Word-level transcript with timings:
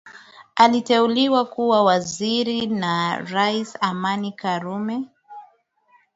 Aliteuliwa 0.55 1.45
kuwa 1.45 1.83
waziri 1.83 2.65
na 2.67 3.19
rais 3.21 3.77
Amani 3.81 4.31
Karume 4.31 5.05